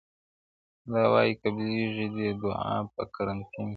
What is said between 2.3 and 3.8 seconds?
دُعا په کرنتین کي--!